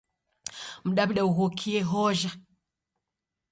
[0.89, 2.29] Mdaw'ida ughokie hojha.